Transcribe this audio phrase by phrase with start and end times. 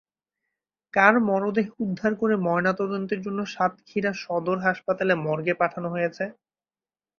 [0.93, 6.25] কার মরদেহ উদ্ধার করে ময়নাতদন্তের জন্য সাতক্ষীরা সদর হাসপাতালে মর্গে পাঠানো হয়েছে?